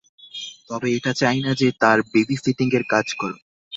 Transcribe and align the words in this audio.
তবে 0.69 0.87
এটা 0.97 1.11
চাই 1.13 1.37
না 1.41 1.51
যে, 1.53 1.67
আর 1.81 1.99
বেবিসিটিংয়ের 2.13 2.83
কাজ 2.89 3.07
করো। 3.13 3.37